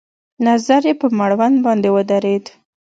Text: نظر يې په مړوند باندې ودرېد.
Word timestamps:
نظر 0.47 0.81
يې 0.89 0.93
په 1.01 1.07
مړوند 1.19 1.55
باندې 1.65 1.89
ودرېد. 1.95 2.45